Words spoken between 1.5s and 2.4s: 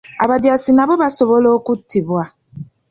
okuttibwa.